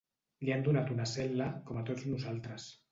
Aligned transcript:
Li 0.47 0.53
han 0.55 0.65
donat 0.69 0.91
una 0.95 1.07
cel·la, 1.13 1.51
com 1.69 1.81
a 1.83 1.87
tots 1.91 2.11
nosaltres. 2.15 2.71